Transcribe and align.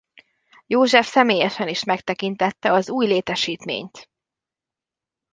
József 0.67 1.05
személyesen 1.07 1.67
is 1.67 1.83
megtekintette 1.83 2.71
az 2.71 2.89
új 2.89 3.07
létesítményt. 3.07 4.09